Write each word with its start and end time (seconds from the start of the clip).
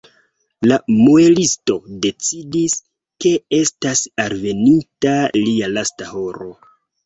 La 0.69 0.77
muelisto 0.93 1.75
decidis, 2.07 2.79
ke 3.27 3.35
estas 3.61 4.03
alveninta 4.27 5.15
lia 5.41 5.73
lasta 5.79 6.13
horo. 6.19 6.53